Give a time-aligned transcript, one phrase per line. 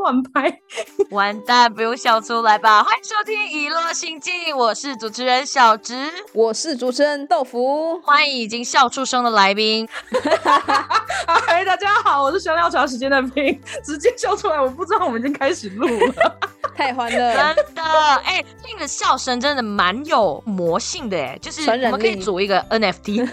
[0.00, 0.60] 乱拍。
[1.10, 2.82] 完蛋，不用笑出来吧？
[2.82, 9.86] 欢迎收听《遗落心境》，我是主持人小直，我是主持人豆腐，欢迎已经笑出声的来宾。
[11.26, 16.36] 嗨， 大家好，我是香料长时间的冰，直接笑出来，我不知道我们已经开始录了，
[16.74, 17.82] 太欢乐了，真的，
[18.24, 23.28] 哎，这个笑声真的蛮有魔性的，哎，就是我们可以组一个 NFT。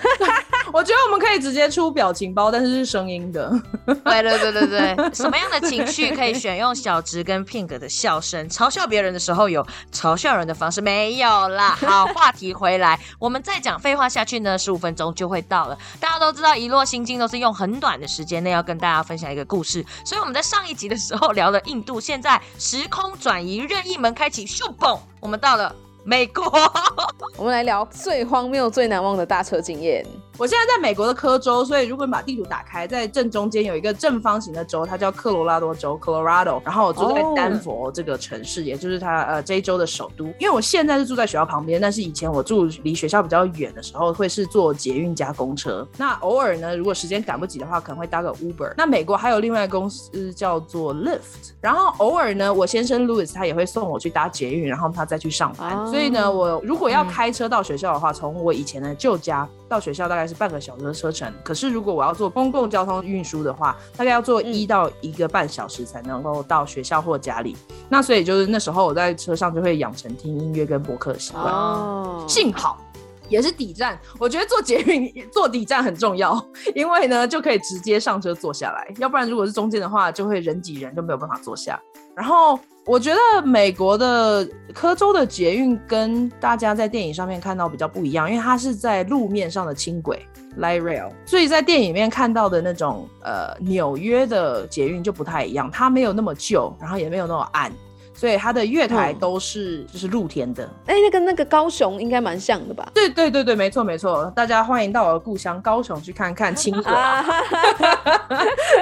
[0.74, 3.52] 我觉得我们可以直接出表情包，但是是声音的。
[3.86, 8.50] 对对对对对，什么样的情绪可以选用小直跟 Pink 的笑声？
[8.50, 11.78] 嘲笑别人的时候有嘲笑人的方式没有啦？
[11.80, 15.78] 好，话题回来，我们再讲废话下去呢，十五分钟就会到了。
[16.00, 25.74] 大家都知道，一落心经都是用很短的时间内要跟大家分享一个故事，所以我们在上一集的时候聊了印度，现在时空转移，任意门开启，咻嘣，我们到了
[26.08, 26.46] 美国。
[27.36, 30.06] 我们来聊最荒谬、最难忘的大车经验。
[30.38, 36.62] 我现在在美国的科州，所以如果你把地图打开，在正中间有一个正方形的州，它叫科罗拉多州 （Colorado）。
[36.64, 40.26] 然后我住在丹佛这个城市，也就是它呃这一州的首都。
[40.40, 45.86] 因为我现在是住在学校旁边，但是以前我住离学校比较远的时候，会是坐捷运加公车。
[45.98, 48.74] 那偶尔呢，如果时间赶不及的话，可能会搭个 Uber。
[48.78, 51.52] 那美国还有另外公司叫做 Lyft。
[51.60, 55.76] 然后偶尔呢，我先生 Louis 他也会送我去搭捷运，然后他再去上班。
[55.98, 61.34] 所以呢，我如果要开车到学校的话，从我以前的旧家到学校大概是半个小时的车程。
[61.44, 67.58] 可是如果我要坐公共交通运输的话，大概要坐一到一个半小时才能够到学校或家里。
[67.90, 71.46] 那所以就是那时候我在车上就会养成听音乐跟播客的习惯。
[71.46, 72.80] 哦，幸好
[73.28, 76.40] 也是底站，我觉得坐捷运 坐底站很重要，
[76.76, 78.88] 因为呢就可以直接上车坐下来。
[79.00, 81.82] 要不然如果是中间的话，就会人挤人，就没有办法坐下。
[82.16, 82.60] 然后。
[82.88, 90.26] 我觉得美国的科州的捷运跟大家在电影上面看到比较不一样，因为它是在路面上的轻轨
[90.58, 97.70] （light rail），所以在电影里面看到的那种呃纽约的捷运就不太一样，它没有那么旧，然后也没有那么暗。
[98.18, 102.90] 所以它的月台都是就是露天的，哎，那跟那个高雄应该蛮像的吧？
[102.92, 106.92] 对对对对，没错没错，大家欢迎到我的故乡高雄去看看轻轨。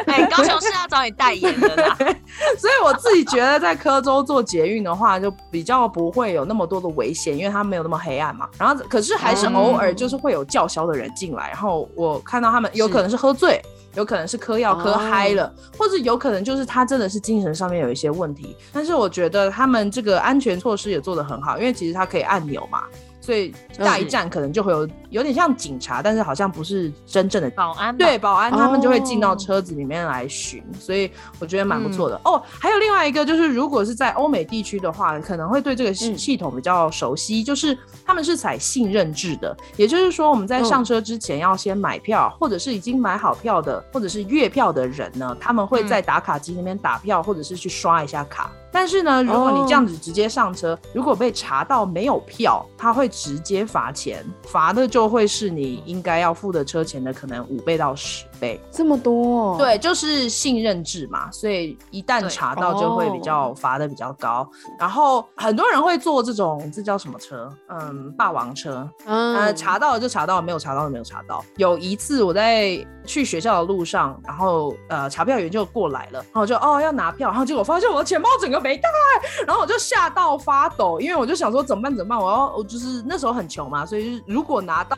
[0.08, 1.98] 哎，高雄是要找你代言的啦。
[2.58, 8.48] 所以我自己觉得在科州做捷运的话，就比较不会有那么多的危险，因为它没有那么黑暗嘛。
[8.58, 13.62] 然后可是还是偶尔就是会有叫嚣的人进来，然后我看到他们有可能是喝醉。
[13.96, 18.54] 有可能是嗑药嗑嗨了，或者有可能就是他真的是精神上面有一些问题。
[18.74, 22.84] 但是我觉得他们这个安全措施也做得很好，因为其实它可以按钮嘛。
[23.22, 27.98] 所以下一站可能就会有有点像警察，但是好像不是真正的保安。
[27.98, 31.10] 对，保安他们就会进到车子里面来巡，所以
[31.40, 32.40] 我觉得蛮不错的哦。
[32.60, 37.76] 还有另外一个就是，如果是在欧美地区的话，可能会对这个系系统比较熟悉，就是
[38.06, 48.52] 他们是采信任制的，也就是说我们在上车之前要先买票，或者是已经买好票的，或者是月票的人呢，他们会在打卡机那边打票，或者是去刷一下卡。
[48.78, 59.58] 但是呢，如果你这样子直接上车，如果被查到没有票，他会直接罚钱，罚的就会是你应该要付的车钱的可能五倍到十倍，这么多？
[59.58, 64.46] 对，就是信任制嘛，所以一旦查到就会比较罚的比较高。
[64.78, 67.50] 然后很多人会坐这种，这叫什么车？
[67.70, 68.90] 嗯，霸王车。
[69.06, 71.42] 嗯，查到了就查到了，没有查到就没有查到。
[71.56, 78.66] 有一次我在去学校的路上，然后呃查票员就过来了，然后就哦要拿票，然后结果发现我的钱包整个。
[78.66, 78.90] 没带，
[79.46, 82.18] 然后我就吓到发抖，因为我就想说怎么办怎么办？
[82.18, 84.98] 我要我就是那时候很穷嘛，所以如果拿到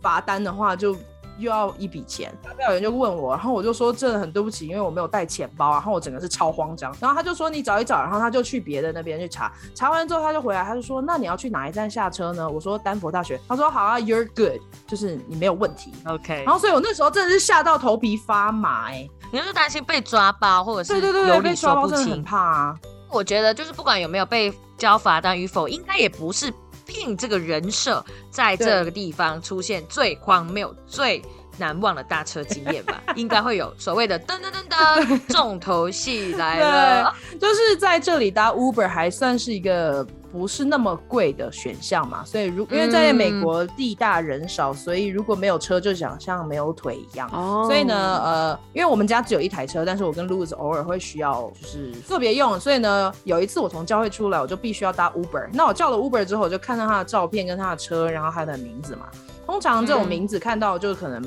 [0.00, 0.94] 罚单的话，就
[1.38, 2.32] 又要一笔钱。
[2.44, 6.94] 查票员就问我，然后我就说真的很对不起，因为我没有带钱包，然后我整个是超慌张。
[7.00, 12.48] 然后他就说你找一找，然后他就去别的那边去查，查完之后他就回来，他就说那你要去哪一站下车呢？
[12.48, 13.40] 我说丹佛大学。
[13.48, 16.42] 他说好啊，You're good，就是你没有问题，OK。
[16.44, 22.74] 然后所以我那时候真的是吓到头皮发麻，哎，你是担心被抓包，或者是对对对，被抓包真的很怕啊。
[23.10, 26.52] 我觉得就是不管有没有被交罚单与否，应该也不是
[26.88, 31.22] 聘这个人设在这个地方出现最荒谬、最
[31.56, 33.00] 难忘的大车经验吧？
[33.14, 40.04] 应该会有所谓的噔噔噔噔重头戏来了，就是在这里搭 Uber 还算是一个。
[40.38, 47.28] 不是那么贵的选项嘛，所以如因为在美国地大人少，所以如果没有车就想像没有腿一样。
[47.32, 47.64] 哦。
[47.66, 55.48] 所以呢，呃，因为我们家只有一台车，但是我跟 Louis 偶尔会需要就是特别用，所以呢，有一次我从教会出来，我就必须要搭 Uber。
[55.52, 59.06] 那我叫了 Uber 之后，我就看到他的照片跟他的车，然后他的名字嘛。
[59.44, 61.20] 通常这种名字看到就可能。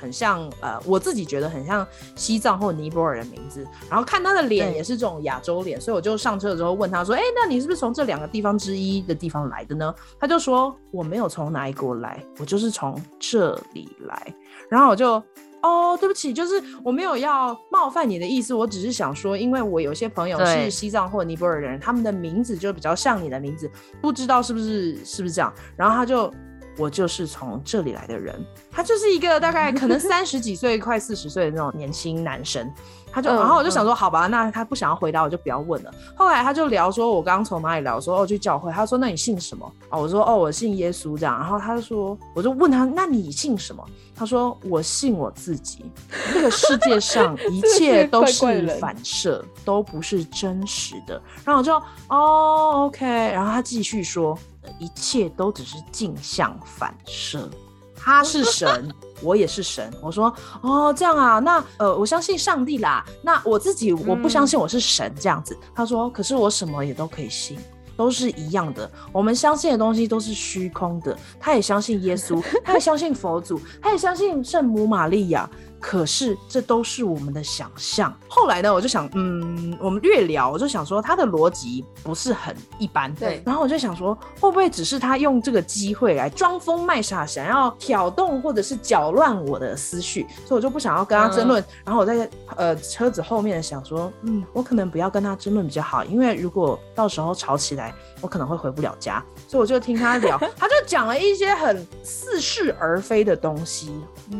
[0.00, 3.66] 很像呃，我自己觉得很像西藏或尼泊尔的名字。
[3.88, 14.34] 然后看他的脸也是这种亚洲脸，所以我就上车的时候问他说：“哎、那你是不是从这两个地方之一的地方来的呢？”他就说：“我没有从哪一国来，我就是从这里来。”
[14.70, 15.22] 然后我就。
[15.62, 23.68] 哦，对不起，就是我没有要冒犯你的意思，我只是想说，因为我有些朋友是西藏或尼泊尔人，他们的名字就比较像你的名字，
[24.00, 25.52] 不知道是不是是不是这样。
[25.74, 26.32] 然后他就，
[26.76, 32.70] 我就是从这里来的人，他就是一个大概可能 三十几岁、快四十岁的那种年轻男生。
[33.12, 35.90] 他就，嗯然后我就想说，好吧，那他不想要回答，我就不要问了。
[36.14, 37.98] 后来他就聊说，我刚刚从哪里聊？
[37.98, 38.70] 说哦，去教会。
[38.70, 39.72] 他说，那你信什么？
[39.88, 41.38] 啊，我说哦，我信耶稣这样。
[41.38, 43.82] 然后他就说，我就问他，那你信什么？
[44.14, 45.90] 他说，我信我自己。
[46.34, 51.14] 这个世界上一切 都是反射，都不是真实的。
[51.42, 51.74] 然后我就
[52.08, 53.06] 哦，OK。
[53.06, 54.38] 然后他继续说，
[54.78, 57.48] 一切都只是镜像反射。
[57.94, 59.92] 他是神， 我也是神。
[60.02, 60.32] 我说
[60.62, 63.04] 哦，这样啊，那呃，我相信上帝啦。
[63.22, 65.56] 那我自己我不相信我是神这样子。
[65.74, 67.58] 他说，可是我什么也都可以信。
[67.96, 71.16] 都是一样的，我们相信的东西都是虚空的。
[71.40, 75.48] 他也相信耶稣， 他也相信佛祖，他也相信圣母玛利亚。
[75.86, 78.12] 可是这都是我们的想象。
[78.26, 83.14] 后来呢，我就想，嗯，我们略聊，我就想说他的逻辑不是很一般。
[83.14, 91.64] 对然后我就想说，会不会只是他用这个机会来装疯卖傻，想要挑动或者是搅乱我的思绪，所以我就不想要跟他争论。
[91.84, 99.22] 然后我在呃车子后面想说，嗯，我可能不要跟他争论比较好，因为如果到时候吵起来，我可能会回不了家。
[99.46, 103.94] 所以我就听他聊， 他就讲了一些很似是而非的东西。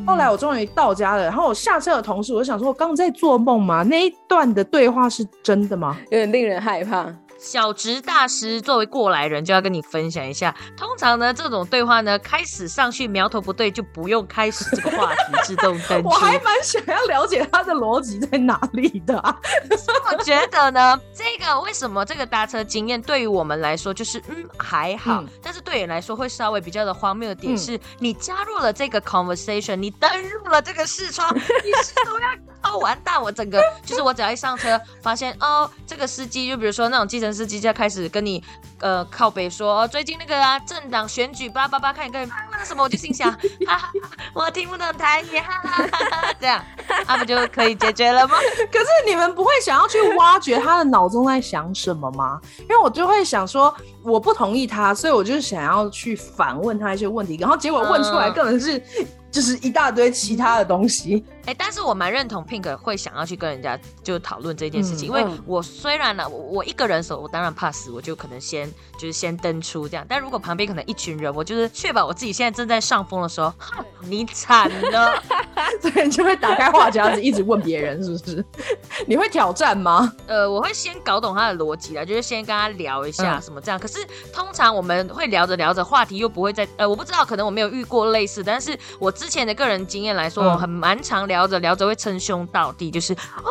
[0.04, 3.82] 后来我终于到家了，然然后我下车的同时，我想说，我刚刚在做梦吗？
[3.82, 5.94] 那一段的对话是真的吗？
[6.04, 7.14] 有点令人害怕。
[7.38, 10.54] 小植大师作为过来人，就要跟你分享一下。
[10.76, 16.08] 通常呢，这种对话呢，开始上去苗头不对，就不用开始这个话题自动登出。
[16.08, 19.36] 我还蛮想要了解他的逻辑在哪里的、啊。
[20.10, 32.28] 我觉得呢，这个为什么这个搭车经验对于我们来说就是嗯还好，嗯但是对你来说会稍微比较的荒谬的点嗯是，你加入了这个 conversation，你登入了这个视窗，你是都要
[32.66, 38.42] 哦完蛋，我整个就是我只要一上车，发现哦这个司机就比如说那种计程司机就要开始跟你
[38.80, 43.30] 呃靠北说、哦、最近那个啊政党选举八八八看你跟那什么，我就心想
[43.66, 43.90] 哈哈，
[44.34, 46.62] 我听不懂台语哈哈哈哈，这样
[47.06, 48.36] 他们就可以解决了吗？
[48.72, 52.40] 可是你们不会想要去挖掘他的脑中在想什么吗？
[52.60, 58.82] 因为我就会想说，我不同意他，所以我就想要去反问他一些问题，然后结果问出来嗯根本是
[59.30, 61.24] 就是一大堆其他的东西。
[61.46, 73.52] 哎、但是我蛮认同 Pink 会想要去跟人家就讨论这件事情，嗯因为嗯我虽然呢，我我一个人的时候，我当然怕死，我就可能先就是先登出这样，但如果旁边可能一群人，我就是确保我自己现在正在上风的时候，
[74.00, 75.22] 你惨了。
[75.80, 78.44] 所以你就会打开话匣子，一直问别人，是不是？
[79.06, 80.12] 你会挑战吗？
[80.26, 83.80] 呃，我会先搞懂他的逻辑啦，就是先跟他聊一下嗯什么这样。
[83.80, 83.98] 可是
[84.32, 93.50] 通常我们会聊着聊着，话题又不会再呃，我不知道，可能我没有遇过类似，但是我之前的个人经验来说，嗯我很蛮常聊着聊着会称兄道弟，就是哦，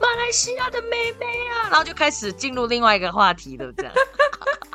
[0.00, 3.92] 马来西亚的妹妹啊，然后就开始进入另外一个话题了，这样。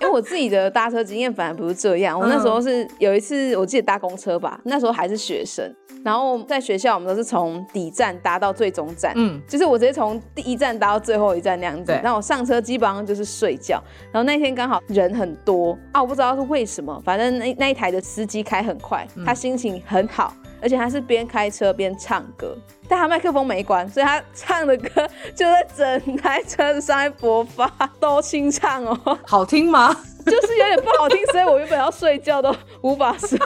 [0.02, 5.64] 因为我自己的搭车经验反而不是这样，我那时候是有一次，我记得搭公车吧，那时候还是学生，
[6.04, 12.02] 然后在学校我们都是从底站搭到最终站，嗯，就是我直接从第一站搭到最后一站那样子对。
[12.04, 13.80] 那我上车基本上就是睡觉，
[14.12, 22.56] 然后那天刚好人很多啊，我不知道是为什么，反正那那一台的司机开很快，他心情很好，而且他是边开车边唱歌，
[22.88, 29.96] 但他麦克风没关，所以他唱的歌就在整台车子上面播放，都清唱哦，好听吗？
[30.26, 33.40] 就是有点不好听，所以我原本要睡觉都无法睡。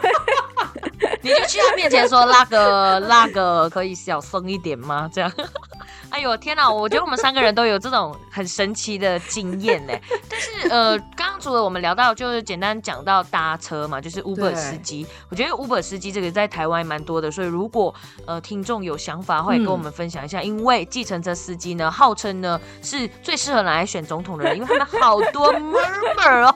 [1.22, 5.10] 你就去他面前说那个 那个可以小声一点吗？
[5.14, 5.32] 这样。
[6.12, 6.72] 哎呦天哪！
[6.72, 9.94] 我觉得我们三个人都有这种很神奇的经验呢。
[10.30, 15.06] 但是呃，刚刚除了我们聊到，就是简单讲到搭车嘛，就是 Uber 司机。
[15.30, 17.94] 我觉得 Uber 司机这个在台湾蛮多的，所以如果
[18.26, 20.42] 呃听众有想法，会跟我们分享一下。
[20.42, 26.56] 因为计程车司机呢，号称呢是最适合拿来选总统的人，因为他们好多 murmur 哦。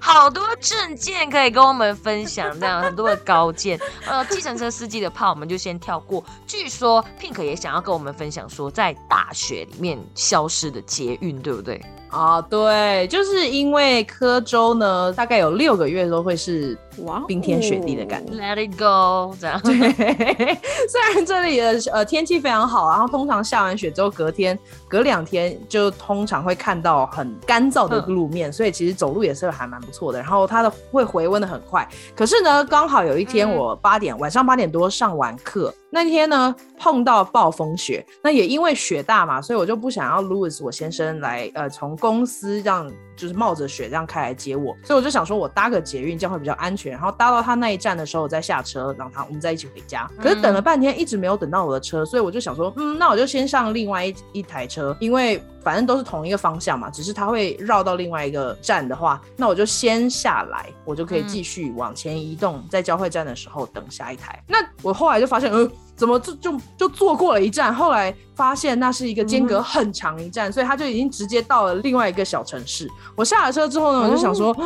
[0.00, 3.78] 好多证件可以跟我们分享，这样很多的高见。
[4.06, 6.24] 呃，计程车司机的炮我们就先跳过。
[6.48, 11.80] 据说 Pink 也想要跟我们分享说，在大学里面消失的捷运，对不对？
[12.14, 18.32] 啊，对，就是因为柯州呢，大概有六个月都会是哇哦，冰天雪地的感觉。
[18.34, 19.60] Let it go，这样。
[19.62, 19.74] 对，
[20.88, 24.58] 虽然这里的呃天气非常好，然后通常下完雪之后隔天、
[24.88, 30.18] 隔两天就通常会看到很干燥的路面，所以其实走路也是还蛮不错的。
[30.18, 50.10] 然后它的会回温的很快，可是呢，刚好有一天嗯我八点、晚上八点多上完课，那天呢碰到暴风雪，那也因为雪大嘛，所以我就不想要 Louis 我先生来呃从公司这样就是冒着雪这样开来接我，所以我就想说我搭个捷运这样会比较安全，然后搭到他那一站的时候我再下车，然后他我们再一起回家。
[50.20, 64.42] 可是等了半天一直没有等到我的车，所以我就想说，嗯，那我就先上另外一一台车，因为反正都是同一个方向嘛，只是他会绕到另外一个站的话，那我就先下来，我就可以继续往前移动，在交汇站的时候等下一台。
[64.46, 65.70] 那我后来就发现，呃。
[65.96, 67.72] 怎么就就就坐过了一站？
[67.72, 72.90] 后来发现那是一个间隔很长一站，所以他就已经直接到了另外一个小城市。
[73.14, 74.64] 我下了车之后呢，我就想说，啊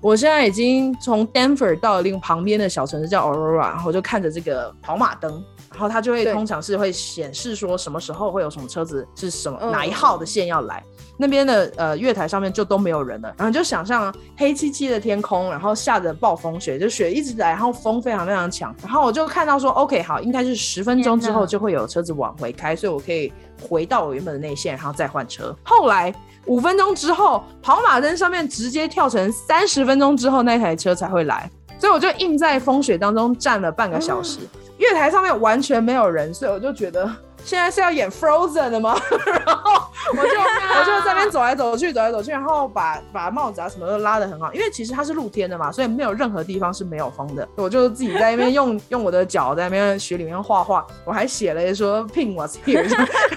[0.00, 5.42] 我现在已经从 Denver 到另旁边的小城市叫 Aurora，然后我就看着这个跑马灯，
[5.74, 10.82] 然后它就会通常是会显示说什么时候会有什么车子是什么、嗯哪一号的线要来。
[11.16, 25.54] 那边的呃月台上面就都没有人了，然后就想象黑漆漆的天空，然后下着暴风雪，就雪一直来，然后风非常非常强，然后我就看到说，OK，好，应该是十分钟之后就会有车子往回开，所以我可以回到我原本的内线，然后再换车。
[25.62, 26.12] 后来
[26.46, 34.40] 五分钟之后，跑马灯上面直接跳成三十分钟之后那台车才会来，所以我就硬在风雪当中站了半个小时，
[34.78, 37.10] 月台上面完全没有人，所以我就觉得
[37.44, 38.98] 现在是要演 Frozen 的吗？
[39.46, 47.46] 然后我就我就在那边走来走去，走来走去，然后把把帽子啊什么都拉的很好，因为其实它是露天的嘛，所以没有任何地方是没有风的。
[47.56, 52.82] 我就自己在那边用 用我的脚在那边雪里面画画，我还写了说 “Pin was here”，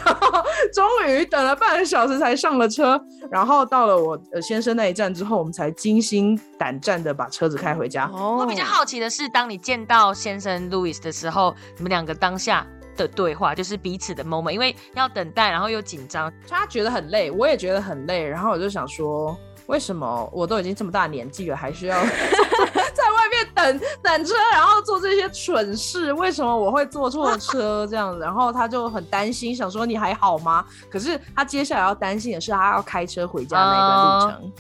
[0.06, 0.42] 然后
[0.74, 3.00] 终于等了半个小时才上了车，
[3.30, 8.10] 然后到了我呃先生那一站之后，我们才惊心胆战的把车子开回家。
[8.14, 12.66] 哦我比较好奇的是，当你见到先生 Louis 的时候，你们两个当下
[12.98, 19.38] 的对话，就是彼此的 moment，因为要等待，然后又紧张，他觉得很累，我也觉得很累，然后我就想说，
[19.68, 26.12] 为什么我都已经这么大年纪了，还需要 在外面等等车，然后做这些蠢事？
[26.14, 28.20] 为什么我会坐错车这样子？
[28.20, 30.66] 然后他就很担心，想说你还好吗？
[30.90, 34.54] 可是他接下来要担心的是，他要开车回家那一段路程。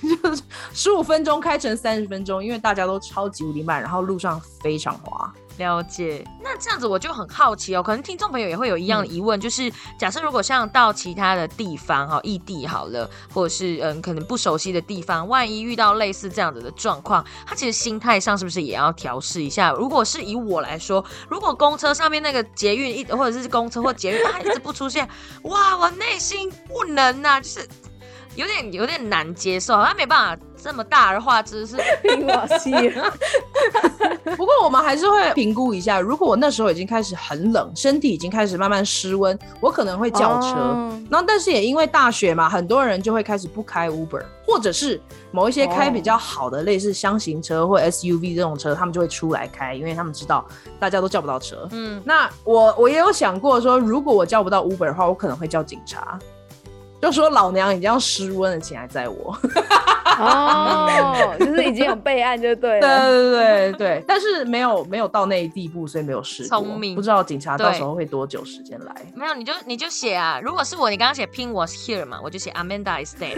[0.22, 0.42] 就是
[0.72, 5.30] 十五分钟开成三十分钟，因为大家都超级无敌慢，然后路上非常滑。
[5.60, 6.26] 了解。
[6.42, 19.70] 那这样子我就很好奇哦，可能听众朋友也会有一样的疑问，嗯就是假设如果像到其他的地方哈，异地好了，或者是嗯可能不熟悉的地方，万一遇到类似这样子的状况，他其实心态上是不是也要调试一下？
[19.72, 25.06] 如果是以我来说，如果公车上面那个捷运一或者是公车或捷运它一直不出现，
[25.42, 27.68] 哇，我内心不能呐、就是。
[28.36, 32.70] 有点有点难接受，他没办法这么大而化之，是拼瓦西，
[34.36, 40.48] 不过我们还是会评估一下，如果我那时候已经开始很冷，身体已经开始慢慢失温，我可能会叫车。
[40.56, 45.00] 哦然后，但是也因为大雪嘛，很多人就会开始不开 Uber，或者是
[45.32, 50.46] 某一些开比较好的，类似箱型车或 SUV 这种车，他们就会出来开，因为他们知道
[50.78, 51.66] 大家都叫不到车。
[51.72, 56.16] 嗯，那我我也有想过说，如果我叫不到 Uber 的话，我可能会叫警察，
[57.00, 59.36] 就说老娘已经要失温了，请还在我。
[60.18, 63.10] 哦， 就是已经有备案就对对了。
[63.10, 66.58] 对对对，但是没有没有到那一地步，所以没有试过。
[66.58, 68.94] 聪明不知道警察到对时候会多久时间来。
[69.14, 70.38] 没有，你就你就写啊。
[70.42, 73.34] 如果是我，你刚刚写 Pin was here 嘛，我就写 Amanda is dead。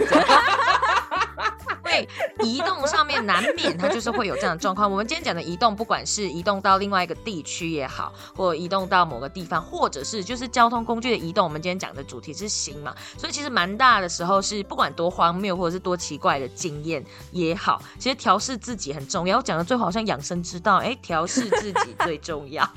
[2.43, 4.89] 移动上面难免它就是会有这样的状况。
[4.89, 11.43] 我们今天讲的移动，不管是移动到另外一个地区也好，或移动到某个地方，或者是就是交通工具的移动。
[11.43, 19.37] 我们今天讲的主题是行嘛，所以其实蛮大的时候是不管多荒谬或者是多奇怪的经验也好，其实调试自己很重要。
[19.37, 22.67] 我讲的最好像养生之道，哎，调试自己最重要。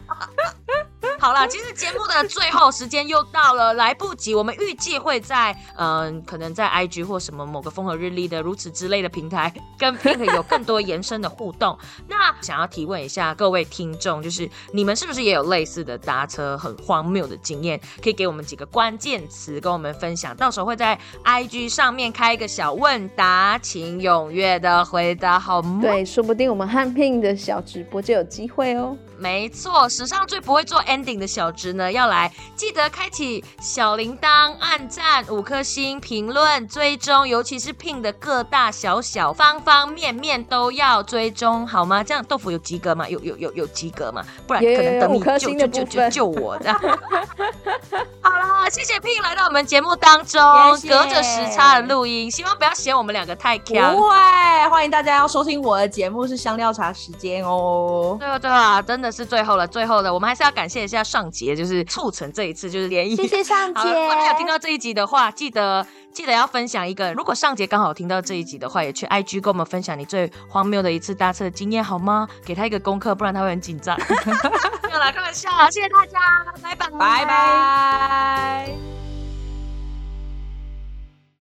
[1.27, 4.33] 好啦，其实节目的最后时间又到了，来不及。
[4.33, 11.77] 我们预计会在嗯、可能在 IG 或什么某个风和日丽的如此之类的平台，跟 Pink 有更多延伸的互动。
[12.07, 17.81] 那想要提问一下各位听众，就是你们是不是也有类似的搭车很荒谬的经验？
[18.01, 25.81] 可以给我们几个关键词跟我们分享，到时候会在 IG 上面开一个小问答，请踊跃的回答好吗？
[25.83, 28.97] 对，说不定我们汉 Pink 的小直播就有机会哦。
[29.19, 42.03] 没错，史上最不会做 ending 的小直呢，要来记得开启小铃铛、按赞、五颗星、评论、追踪，尤其是 Pin 的各大小小方方面面都要追踪，好吗？
[42.03, 43.09] 这样豆腐有及格吗？
[43.09, 44.25] 有有有有及格吗？
[44.47, 46.59] 不然可能等你救救救救我。
[48.21, 50.43] 好啦，谢谢 Pin 来到我们节目当中，
[50.89, 53.95] 隔着时差的录音，希望不要嫌我们两个太强。
[53.95, 54.17] 不会，
[54.69, 58.17] 欢迎大家要收听我的节目是香料茶时间哦。
[58.19, 63.15] 对啊，对啊，真的是最后了，最后了，我们还是要感谢一下上节，就是促成这一次就是联谊。
[63.17, 67.13] 谢谢 上节，如果你有听到这一集的话，记得记得要分享一个。
[67.15, 72.29] 如果上节刚好听到这一集的话，也去 IG 跟我们分享你最荒谬的一次搭车经验好吗？
[72.45, 73.97] 给他一个功课，不然他会很紧张。
[74.83, 76.19] 没有啦，开玩笑，谢谢大家，
[76.63, 78.96] 拜拜，拜拜。